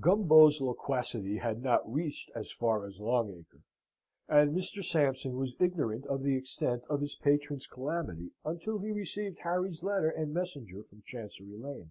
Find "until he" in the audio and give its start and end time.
8.44-8.92